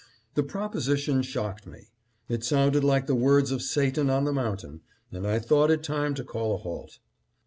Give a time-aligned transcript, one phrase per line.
[0.33, 1.91] "The proposition shocked me.
[2.27, 4.81] It sounded like the words of Satan on the mountain,
[5.11, 6.97] and I thought it time to call a halt.